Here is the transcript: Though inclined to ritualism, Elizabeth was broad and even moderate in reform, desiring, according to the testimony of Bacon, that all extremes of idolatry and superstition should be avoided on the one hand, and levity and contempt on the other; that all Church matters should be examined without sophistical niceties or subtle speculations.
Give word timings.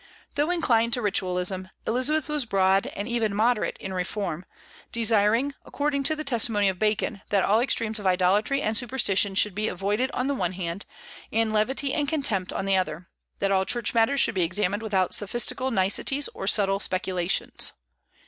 Though 0.33 0.49
inclined 0.49 0.93
to 0.93 1.01
ritualism, 1.03 1.69
Elizabeth 1.85 2.27
was 2.27 2.47
broad 2.47 2.87
and 2.95 3.07
even 3.07 3.35
moderate 3.35 3.77
in 3.77 3.93
reform, 3.93 4.45
desiring, 4.91 5.53
according 5.63 6.01
to 6.05 6.15
the 6.15 6.23
testimony 6.23 6.69
of 6.69 6.79
Bacon, 6.79 7.21
that 7.29 7.43
all 7.45 7.59
extremes 7.59 7.99
of 7.99 8.07
idolatry 8.07 8.63
and 8.63 8.75
superstition 8.75 9.35
should 9.35 9.53
be 9.53 9.67
avoided 9.67 10.09
on 10.15 10.25
the 10.25 10.33
one 10.33 10.53
hand, 10.53 10.87
and 11.31 11.53
levity 11.53 11.93
and 11.93 12.07
contempt 12.09 12.51
on 12.51 12.65
the 12.65 12.77
other; 12.77 13.09
that 13.37 13.51
all 13.51 13.63
Church 13.63 13.93
matters 13.93 14.19
should 14.19 14.33
be 14.33 14.41
examined 14.41 14.81
without 14.81 15.13
sophistical 15.13 15.69
niceties 15.69 16.27
or 16.33 16.47
subtle 16.47 16.79
speculations. 16.79 17.73